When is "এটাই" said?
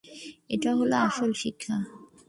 0.49-0.75